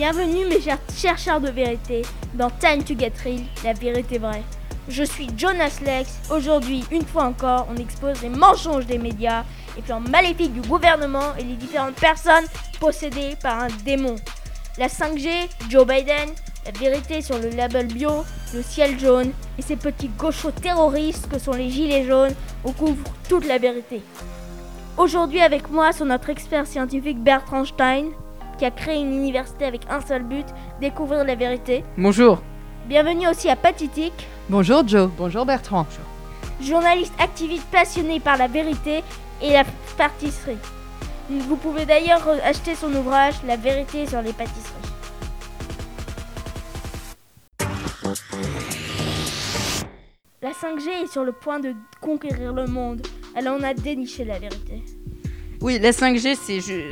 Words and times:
Bienvenue 0.00 0.46
mes 0.46 0.62
chers 0.62 0.78
chercheurs 0.96 1.42
de 1.42 1.50
vérité 1.50 2.00
dans 2.32 2.48
Time 2.48 2.82
to 2.82 2.98
Get 2.98 3.12
Real, 3.22 3.42
la 3.62 3.74
vérité 3.74 4.16
vraie. 4.16 4.42
Je 4.88 5.04
suis 5.04 5.28
Jonas 5.36 5.78
Lex. 5.84 6.20
Aujourd'hui, 6.30 6.86
une 6.90 7.04
fois 7.04 7.24
encore, 7.24 7.66
on 7.70 7.76
expose 7.76 8.22
les 8.22 8.30
mensonges 8.30 8.86
des 8.86 8.96
médias 8.96 9.44
et 9.76 9.82
plans 9.82 10.00
maléfiques 10.00 10.54
du 10.54 10.66
gouvernement 10.66 11.36
et 11.38 11.42
les 11.42 11.56
différentes 11.56 11.96
personnes 11.96 12.46
possédées 12.80 13.36
par 13.42 13.64
un 13.64 13.68
démon. 13.84 14.16
La 14.78 14.86
5G, 14.86 15.50
Joe 15.68 15.86
Biden, 15.86 16.30
la 16.64 16.72
vérité 16.72 17.20
sur 17.20 17.38
le 17.38 17.50
label 17.50 17.88
bio, 17.88 18.24
le 18.54 18.62
ciel 18.62 18.98
jaune 18.98 19.32
et 19.58 19.62
ces 19.62 19.76
petits 19.76 20.08
gauchos 20.08 20.52
terroristes 20.52 21.28
que 21.30 21.38
sont 21.38 21.52
les 21.52 21.68
gilets 21.68 22.06
jaunes, 22.06 22.34
on 22.64 22.72
couvre 22.72 23.04
toute 23.28 23.46
la 23.46 23.58
vérité. 23.58 24.00
Aujourd'hui 24.96 25.42
avec 25.42 25.68
moi 25.68 25.92
sont 25.92 26.06
notre 26.06 26.30
expert 26.30 26.66
scientifique 26.66 27.22
Bertrand 27.22 27.66
Stein, 27.66 28.06
qui 28.60 28.66
a 28.66 28.70
créé 28.70 29.00
une 29.00 29.14
université 29.14 29.64
avec 29.64 29.80
un 29.88 30.02
seul 30.02 30.22
but, 30.22 30.44
découvrir 30.82 31.24
la 31.24 31.34
vérité. 31.34 31.82
Bonjour. 31.96 32.42
Bienvenue 32.88 33.26
aussi 33.26 33.48
à 33.48 33.56
Patitique, 33.56 34.28
Bonjour 34.50 34.86
Joe. 34.86 35.08
Bonjour 35.16 35.46
Bertrand. 35.46 35.86
journaliste 36.60 37.14
activiste 37.18 37.66
passionné 37.72 38.20
par 38.20 38.36
la 38.36 38.48
vérité 38.48 39.02
et 39.40 39.54
la 39.54 39.64
pâtisserie. 39.96 40.58
Vous 41.30 41.56
pouvez 41.56 41.86
d'ailleurs 41.86 42.20
acheter 42.44 42.74
son 42.74 42.92
ouvrage 42.92 43.36
La 43.46 43.56
vérité 43.56 44.06
sur 44.06 44.20
les 44.20 44.34
pâtisseries. 44.34 44.74
La 50.42 50.50
5G 50.50 51.04
est 51.04 51.10
sur 51.10 51.24
le 51.24 51.32
point 51.32 51.60
de 51.60 51.72
conquérir 52.02 52.52
le 52.52 52.66
monde. 52.66 53.00
Elle 53.34 53.48
en 53.48 53.62
a 53.62 53.72
déniché 53.72 54.26
la 54.26 54.38
vérité. 54.38 54.82
Oui, 55.62 55.78
la 55.78 55.90
5G, 55.90 56.36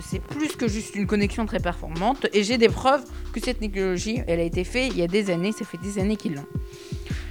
c'est 0.00 0.20
plus 0.20 0.56
que 0.56 0.68
juste 0.68 0.94
une 0.94 1.06
connexion 1.06 1.44
très 1.44 1.60
performante. 1.60 2.26
Et 2.32 2.42
j'ai 2.42 2.56
des 2.56 2.70
preuves 2.70 3.04
que 3.32 3.40
cette 3.40 3.60
technologie, 3.60 4.22
elle 4.26 4.40
a 4.40 4.42
été 4.42 4.64
faite 4.64 4.90
il 4.92 4.98
y 4.98 5.02
a 5.02 5.06
des 5.06 5.30
années. 5.30 5.52
Ça 5.52 5.66
fait 5.66 5.76
des 5.76 5.98
années 5.98 6.16
qu'ils 6.16 6.34
l'ont. 6.34 6.46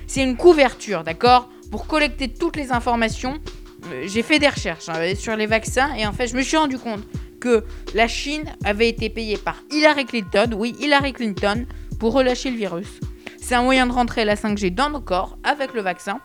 C'est 0.05 0.21
une 0.21 0.37
couverture, 0.37 1.03
d'accord? 1.03 1.49
Pour 1.71 1.87
collecter 1.87 2.27
toutes 2.27 2.55
les 2.55 2.71
informations, 2.71 3.39
euh, 3.87 4.03
j'ai 4.05 4.21
fait 4.21 4.37
des 4.37 4.47
recherches 4.47 4.89
hein, 4.89 5.15
sur 5.15 5.35
les 5.35 5.47
vaccins. 5.47 5.95
Et 5.95 6.05
en 6.05 6.13
fait, 6.13 6.27
je 6.27 6.35
me 6.35 6.43
suis 6.43 6.55
rendu 6.55 6.77
compte 6.77 7.01
que 7.39 7.63
la 7.95 8.07
Chine 8.07 8.45
avait 8.63 8.89
été 8.89 9.09
payée 9.09 9.37
par 9.37 9.55
Hillary 9.71 10.05
Clinton, 10.05 10.51
oui, 10.55 10.75
Hillary 10.79 11.13
Clinton, 11.13 11.65
pour 11.99 12.13
relâcher 12.13 12.51
le 12.51 12.57
virus. 12.57 12.99
C'est 13.41 13.55
un 13.55 13.63
moyen 13.63 13.87
de 13.87 13.91
rentrer 13.91 14.23
la 14.23 14.35
5G 14.35 14.73
dans 14.73 14.91
nos 14.91 15.01
corps 15.01 15.37
avec 15.43 15.73
le 15.73 15.81
vaccin. 15.81 16.19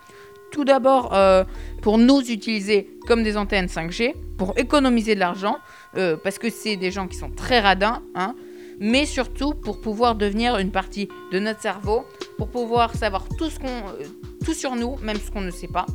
Tout 0.51 0.65
d'abord, 0.65 1.15
euh, 1.15 1.45
pour 1.83 1.99
nous 1.99 2.21
utiliser 2.21 2.89
comme 3.07 3.23
des 3.23 3.37
antennes 3.37 3.67
5G, 3.67 4.15
pour 4.37 4.55
économiser 4.57 5.15
de 5.15 5.21
l'argent, 5.21 5.59
euh, 5.97 6.17
parce 6.17 6.39
que 6.39 6.51
c'est 6.51 6.77
des 6.77 6.91
gens 6.91 7.07
qui 7.07 7.17
sont 7.17 7.31
très 7.31 7.61
radins, 7.61 8.03
hein, 8.15 8.35
mais 8.81 9.07
surtout 9.07 9.55
pour 9.55 9.81
pouvoir 9.81 10.15
devenir 10.15 10.59
une 10.59 10.71
partie 10.71 11.09
de 11.33 11.39
notre 11.39 11.61
cerveau, 11.61 12.05
pour 12.37 12.49
pouvoir 12.49 12.95
savoir 12.95 13.27
tout, 13.37 13.51
ce 13.51 13.59
euh, 13.65 14.05
tout 14.45 14.55
sur 14.55 14.77
nous, 14.77 14.97
même 15.03 15.19
ce 15.19 15.31
qu'on 15.31 15.41
ne 15.41 15.51
sait 15.51 15.69
pas. 15.69 15.87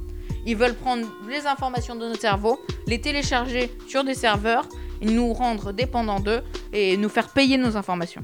Ils 0.45 0.57
veulent 0.57 0.75
prendre 0.75 1.07
les 1.29 1.47
informations 1.47 1.95
de 1.95 2.07
notre 2.07 2.21
cerveau, 2.21 2.59
les 2.85 2.99
télécharger 2.99 3.71
sur 3.87 4.03
des 4.03 4.13
serveurs, 4.13 4.67
nous 5.01 5.33
rendre 5.33 5.71
dépendants 5.71 6.19
d'eux 6.19 6.41
et 6.73 6.97
nous 6.97 7.09
faire 7.09 7.29
payer 7.29 7.57
nos 7.57 7.77
informations. 7.77 8.23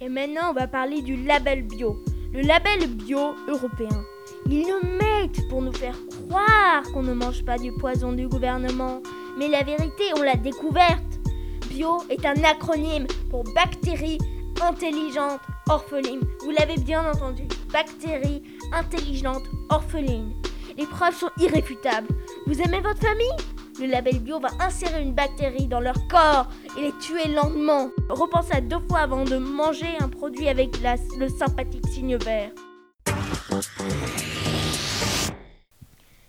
Et 0.00 0.08
maintenant, 0.08 0.50
on 0.50 0.52
va 0.54 0.66
parler 0.66 1.02
du 1.02 1.16
label 1.16 1.62
bio. 1.62 2.02
Le 2.32 2.42
label 2.42 2.88
bio 2.88 3.34
européen. 3.46 4.04
Ils 4.46 4.66
nous 4.66 4.88
mettent 4.98 5.48
pour 5.48 5.62
nous 5.62 5.72
faire 5.72 5.96
croire 6.26 6.82
qu'on 6.92 7.02
ne 7.02 7.14
mange 7.14 7.44
pas 7.44 7.58
du 7.58 7.70
poison 7.72 8.12
du 8.12 8.26
gouvernement. 8.26 9.00
Mais 9.38 9.48
la 9.48 9.62
vérité, 9.62 10.04
on 10.16 10.22
l'a 10.22 10.36
découverte. 10.36 11.20
Bio 11.68 11.98
est 12.10 12.26
un 12.26 12.42
acronyme 12.42 13.06
pour 13.30 13.44
bactéries 13.54 14.18
intelligentes 14.60 15.40
orphelines. 15.68 16.22
Vous 16.40 16.50
l'avez 16.50 16.76
bien 16.76 17.08
entendu. 17.08 17.44
Bactéries 17.72 18.42
intelligentes 18.72 19.44
orphelines. 19.70 20.34
Les 20.76 20.86
preuves 20.86 21.16
sont 21.16 21.30
irréfutables. 21.38 22.08
Vous 22.46 22.60
aimez 22.60 22.80
votre 22.80 23.00
famille? 23.00 23.53
Le 23.84 23.90
label 23.90 24.18
bio 24.18 24.40
va 24.40 24.48
insérer 24.60 25.02
une 25.02 25.12
bactérie 25.12 25.66
dans 25.66 25.80
leur 25.80 26.08
corps 26.08 26.48
et 26.78 26.80
les 26.80 26.92
tuer 27.00 27.28
lentement. 27.28 27.90
Repensez 28.08 28.54
à 28.54 28.60
deux 28.62 28.78
fois 28.88 29.00
avant 29.00 29.24
de 29.24 29.36
manger 29.36 29.98
un 30.00 30.08
produit 30.08 30.48
avec 30.48 30.70
le 31.18 31.28
sympathique 31.28 31.86
signe 31.88 32.16
vert. 32.16 32.50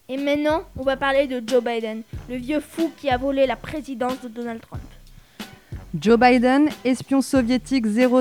Et 0.09 0.17
maintenant, 0.17 0.63
on 0.77 0.83
va 0.83 0.97
parler 0.97 1.27
de 1.27 1.41
Joe 1.47 1.63
Biden, 1.63 2.03
le 2.29 2.35
vieux 2.35 2.59
fou 2.59 2.91
qui 2.97 3.09
a 3.09 3.17
volé 3.17 3.47
la 3.47 3.55
présidence 3.55 4.21
de 4.21 4.27
Donald 4.27 4.61
Trump. 4.61 4.83
Joe 5.97 6.19
Biden, 6.19 6.69
espion 6.83 7.21
soviétique 7.21 7.87
000 7.87 8.11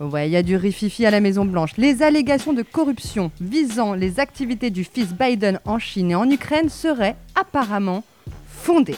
Ouais, 0.00 0.28
il 0.28 0.32
y 0.32 0.36
a 0.36 0.42
du 0.42 0.56
rififi 0.56 1.06
à 1.06 1.10
la 1.10 1.20
Maison 1.20 1.44
Blanche. 1.44 1.76
Les 1.76 2.02
allégations 2.02 2.52
de 2.52 2.62
corruption 2.62 3.30
visant 3.40 3.94
les 3.94 4.18
activités 4.18 4.70
du 4.70 4.84
fils 4.84 5.14
Biden 5.14 5.60
en 5.64 5.78
Chine 5.78 6.10
et 6.10 6.14
en 6.14 6.28
Ukraine 6.28 6.68
seraient 6.68 7.16
apparemment 7.36 8.02
fondées. 8.48 8.96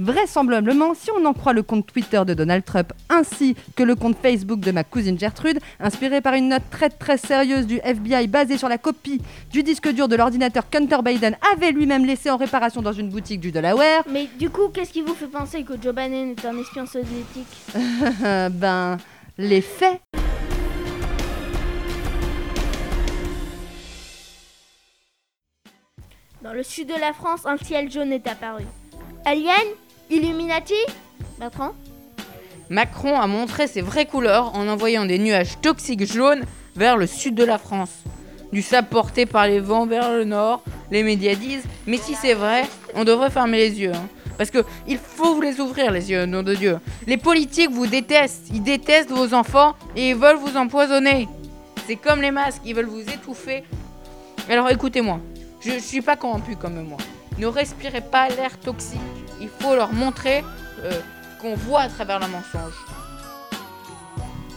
Vraisemblablement, 0.00 0.94
si 0.94 1.10
on 1.10 1.26
en 1.26 1.34
croit 1.34 1.52
le 1.52 1.62
compte 1.62 1.86
Twitter 1.86 2.22
de 2.26 2.32
Donald 2.32 2.64
Trump 2.64 2.90
ainsi 3.10 3.54
que 3.76 3.82
le 3.82 3.94
compte 3.94 4.16
Facebook 4.20 4.60
de 4.60 4.70
ma 4.70 4.82
cousine 4.82 5.18
Gertrude, 5.18 5.60
inspiré 5.78 6.22
par 6.22 6.32
une 6.32 6.48
note 6.48 6.62
très 6.70 6.88
très 6.88 7.18
sérieuse 7.18 7.66
du 7.66 7.80
FBI 7.84 8.26
basée 8.26 8.56
sur 8.56 8.70
la 8.70 8.78
copie 8.78 9.20
du 9.52 9.62
disque 9.62 9.92
dur 9.92 10.08
de 10.08 10.16
l'ordinateur 10.16 10.70
qu'Hunter 10.70 11.02
Biden 11.04 11.36
avait 11.54 11.70
lui-même 11.70 12.06
laissé 12.06 12.30
en 12.30 12.38
réparation 12.38 12.80
dans 12.80 12.94
une 12.94 13.10
boutique 13.10 13.40
du 13.40 13.52
Delaware, 13.52 14.02
Mais 14.10 14.26
du 14.38 14.48
coup, 14.48 14.68
qu'est-ce 14.72 14.92
qui 14.92 15.02
vous 15.02 15.14
fait 15.14 15.26
penser 15.26 15.64
que 15.64 15.74
Joe 15.74 15.94
Biden 15.94 16.30
est 16.30 16.44
un 16.46 16.56
espion 16.58 16.86
soviétique? 16.86 17.46
Ben, 18.52 18.96
les 19.40 19.62
faits 19.62 20.02
Dans 26.42 26.52
le 26.52 26.62
sud 26.62 26.88
de 26.88 27.00
la 27.00 27.14
France, 27.14 27.46
un 27.46 27.56
ciel 27.56 27.90
jaune 27.90 28.12
est 28.12 28.26
apparu. 28.26 28.64
Alien 29.24 29.54
Illuminati 30.10 30.74
Bertrand 31.38 31.72
Macron 32.68 33.18
a 33.18 33.26
montré 33.26 33.66
ses 33.66 33.80
vraies 33.80 34.04
couleurs 34.04 34.54
en 34.54 34.68
envoyant 34.68 35.06
des 35.06 35.18
nuages 35.18 35.58
toxiques 35.62 36.04
jaunes 36.04 36.44
vers 36.76 36.98
le 36.98 37.06
sud 37.06 37.34
de 37.34 37.44
la 37.44 37.56
France. 37.56 37.92
Du 38.52 38.60
sable 38.60 38.88
porté 38.88 39.24
par 39.24 39.46
les 39.46 39.60
vents 39.60 39.86
vers 39.86 40.12
le 40.12 40.24
nord, 40.24 40.62
les 40.90 41.02
médias 41.02 41.34
disent, 41.34 41.64
mais 41.86 41.96
si 41.96 42.14
c'est 42.14 42.34
vrai, 42.34 42.64
on 42.94 43.04
devrait 43.04 43.30
fermer 43.30 43.56
les 43.56 43.80
yeux. 43.80 43.94
hein. 43.94 44.08
Parce 44.40 44.50
que 44.50 44.64
il 44.88 44.96
faut 44.96 45.34
vous 45.34 45.42
les 45.42 45.60
ouvrir 45.60 45.90
les 45.90 46.10
yeux, 46.10 46.24
nom 46.24 46.42
de 46.42 46.54
Dieu. 46.54 46.78
Les 47.06 47.18
politiques 47.18 47.70
vous 47.70 47.86
détestent, 47.86 48.46
ils 48.50 48.62
détestent 48.62 49.10
vos 49.10 49.34
enfants 49.34 49.74
et 49.94 50.08
ils 50.08 50.16
veulent 50.16 50.38
vous 50.38 50.56
empoisonner. 50.56 51.28
C'est 51.86 51.96
comme 51.96 52.22
les 52.22 52.30
masques, 52.30 52.62
ils 52.64 52.74
veulent 52.74 52.86
vous 52.86 53.02
étouffer. 53.02 53.64
Alors 54.48 54.70
écoutez-moi, 54.70 55.20
je 55.60 55.72
ne 55.72 55.78
suis 55.78 56.00
pas 56.00 56.16
corrompu 56.16 56.56
comme 56.56 56.82
moi. 56.84 56.96
Ne 57.36 57.48
respirez 57.48 58.00
pas 58.00 58.30
l'air 58.30 58.58
toxique. 58.58 58.98
Il 59.42 59.50
faut 59.50 59.74
leur 59.74 59.92
montrer 59.92 60.42
euh, 60.84 60.90
qu'on 61.42 61.54
voit 61.54 61.82
à 61.82 61.88
travers 61.90 62.18
le 62.18 62.28
mensonge. 62.28 62.72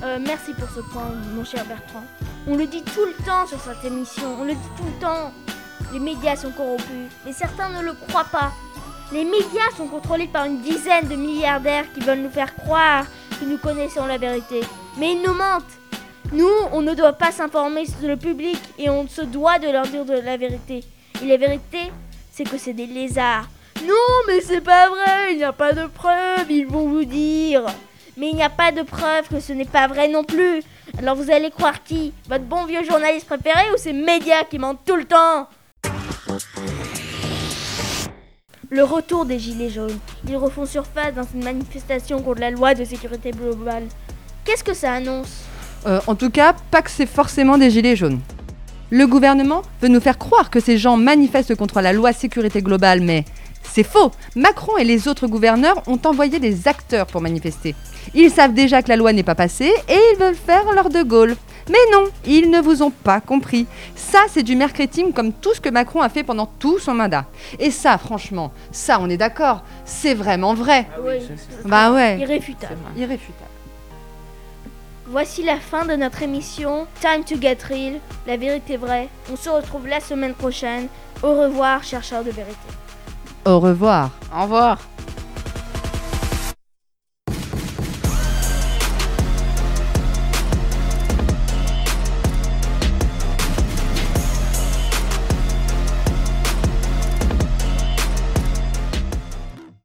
Euh, 0.02 0.18
merci 0.26 0.54
pour 0.54 0.70
ce 0.70 0.80
point, 0.80 1.12
mon 1.36 1.44
cher 1.44 1.66
Bertrand. 1.66 2.06
On 2.48 2.56
le 2.56 2.68
dit 2.68 2.84
tout 2.84 3.06
le 3.06 3.26
temps 3.26 3.46
sur 3.46 3.60
cette 3.60 3.84
émission, 3.84 4.38
on 4.40 4.46
le 4.46 4.54
dit 4.54 4.72
tout 4.78 4.86
le 4.86 5.02
temps. 5.02 5.34
Les 5.92 6.00
médias 6.00 6.38
sont 6.38 6.52
corrompus, 6.52 7.12
mais 7.26 7.34
certains 7.34 7.68
ne 7.68 7.82
le 7.82 7.92
croient 7.92 8.30
pas. 8.32 8.54
Les 9.12 9.26
médias 9.26 9.70
sont 9.78 9.88
contrôlés 9.88 10.28
par 10.28 10.46
une 10.46 10.62
dizaine 10.62 11.08
de 11.08 11.16
milliardaires 11.16 11.86
qui 11.94 12.00
veulent 12.00 12.22
nous 12.22 12.30
faire 12.30 12.56
croire 12.56 13.06
que 13.40 13.46
nous 13.46 13.58
connaissons 13.58 14.06
la 14.06 14.18
vérité. 14.18 14.62
Mais 14.98 15.14
ils 15.14 15.22
nous 15.22 15.34
mentent. 15.34 15.64
Nous, 16.32 16.50
on 16.72 16.82
ne 16.82 16.96
doit 16.96 17.14
pas 17.14 17.32
s'informer 17.32 17.86
sur 17.86 18.08
le 18.08 18.18
public 18.18 18.60
et 18.80 18.90
on 18.90 19.08
se 19.08 19.22
doit 19.22 19.60
de 19.60 19.70
leur 19.70 19.86
dire 19.86 20.06
de 20.06 20.14
la 20.14 20.38
vérité. 20.38 20.84
Et 21.22 21.28
la 21.28 21.38
vérité, 21.38 21.92
c'est 22.32 22.44
que 22.44 22.58
c'est 22.58 22.74
des 22.74 22.88
lézards. 22.88 23.48
Non, 23.86 23.94
mais 24.28 24.42
c'est 24.42 24.62
pas 24.62 24.90
vrai, 24.90 25.34
il 25.34 25.38
n'y 25.38 25.44
a 25.44 25.54
pas 25.54 25.74
de 25.74 25.86
preuves, 25.88 26.50
ils 26.50 26.66
vont 26.66 26.88
vous 26.88 27.06
dire. 27.06 27.66
Mais 28.18 28.30
il 28.30 28.36
n'y 28.36 28.44
a 28.44 28.50
pas 28.50 28.72
de 28.72 28.82
preuve 28.82 29.28
que 29.28 29.40
ce 29.40 29.54
n'est 29.54 29.66
pas 29.66 29.88
vrai 29.88 30.08
non 30.08 30.24
plus. 30.24 30.64
Alors 30.98 31.16
vous 31.16 31.30
allez 31.30 31.52
croire 31.52 31.84
qui? 31.84 32.14
Votre 32.30 32.46
bon 32.46 32.66
vieux 32.66 32.84
journaliste 32.84 33.28
préféré 33.28 33.72
ou 33.74 33.78
ces 33.78 33.94
médias 33.94 34.44
qui 34.50 34.58
mentent 34.58 34.86
tout 34.86 34.96
le 34.96 35.06
temps? 35.06 35.48
Le 38.74 38.84
retour 38.84 39.26
des 39.26 39.38
Gilets 39.38 39.70
jaunes. 39.70 40.00
Ils 40.28 40.36
refont 40.36 40.66
surface 40.66 41.14
dans 41.14 41.28
une 41.36 41.44
manifestation 41.44 42.20
contre 42.24 42.40
la 42.42 42.50
loi 42.50 42.74
de 42.74 42.84
sécurité 42.84 43.30
globale. 43.30 43.84
Qu'est-ce 44.44 44.64
que 44.64 44.74
ça 44.74 44.94
annonce 44.94 45.44
Euh, 45.86 46.00
en 46.08 46.16
tout 46.16 46.32
cas, 46.32 46.56
pas 46.72 46.82
que 46.82 46.90
c'est 46.90 47.06
forcément 47.06 47.60
des 47.60 47.70
gilets 47.70 47.96
jaunes. 47.96 48.20
Le 48.90 49.06
gouvernement 49.06 49.62
veut 49.80 49.90
nous 49.90 50.00
faire 50.00 50.18
croire 50.18 50.50
que 50.50 50.60
ces 50.60 50.80
gens 50.80 50.98
manifestent 50.98 51.54
contre 51.56 51.82
la 51.82 51.94
loi 51.94 52.14
sécurité 52.14 52.64
globale, 52.64 53.02
mais 53.02 53.26
c'est 53.62 53.84
faux. 53.84 54.12
Macron 54.36 54.76
et 54.78 54.86
les 54.86 55.08
autres 55.08 55.28
gouverneurs 55.28 55.84
ont 55.86 56.00
envoyé 56.06 56.40
des 56.40 56.68
acteurs 56.68 57.06
pour 57.06 57.22
manifester. 57.22 57.76
Ils 58.16 58.32
savent 58.32 58.56
déjà 58.56 58.82
que 58.82 58.90
la 58.90 58.96
loi 58.96 59.14
n'est 59.14 59.22
pas 59.22 59.36
passée 59.36 59.72
et 59.88 60.00
ils 60.14 60.18
veulent 60.20 60.34
faire 60.34 60.64
leur 60.74 60.90
de 60.90 61.04
Gaulle. 61.04 61.36
Mais 61.70 61.78
non, 61.92 62.06
ils 62.26 62.50
ne 62.52 62.60
vous 62.60 62.82
ont 62.84 62.92
pas 62.92 63.22
compris. 63.22 63.66
Ça, 63.96 64.20
c'est 64.30 64.44
du 64.44 64.56
marketing 64.56 65.14
comme 65.14 65.32
tout 65.32 65.54
ce 65.54 65.62
que 65.62 65.70
Macron 65.70 66.02
a 66.02 66.10
fait 66.10 66.24
pendant 66.24 66.46
tout 66.46 66.78
son 66.80 66.94
mandat. 66.94 67.26
Et 67.60 67.72
ça, 67.72 67.98
franchement, 67.98 68.52
ça, 68.72 68.98
on 69.00 69.10
est 69.10 69.18
d'accord, 69.18 69.64
c'est 69.86 70.14
vraiment 70.14 70.54
vrai. 70.54 70.88
Oui, 71.06 71.20
Bah 71.66 71.92
ouais, 71.92 72.20
irréfutable. 72.20 72.76
irréfutable. 72.98 73.50
Voici 75.08 75.44
la 75.44 75.58
fin 75.58 75.86
de 75.86 75.94
notre 75.96 76.22
émission 76.24 76.88
Time 77.00 77.24
to 77.24 77.36
Get 77.40 77.58
Real, 77.70 78.00
la 78.26 78.38
vérité 78.38 78.78
vraie. 78.78 79.10
On 79.32 79.36
se 79.36 79.50
retrouve 79.50 79.86
la 79.88 80.00
semaine 80.00 80.34
prochaine. 80.34 80.88
Au 81.22 81.34
revoir, 81.40 81.84
chercheurs 81.84 82.24
de 82.24 82.32
vérité. 82.32 82.58
Au 83.46 83.60
revoir. 83.60 84.10
Au 84.36 84.44
revoir. 84.44 84.80